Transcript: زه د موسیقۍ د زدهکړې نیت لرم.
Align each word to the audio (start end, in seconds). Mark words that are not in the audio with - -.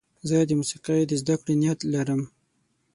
زه 0.27 0.37
د 0.49 0.51
موسیقۍ 0.59 1.01
د 1.07 1.11
زدهکړې 1.21 1.53
نیت 1.61 1.79
لرم. 1.93 2.21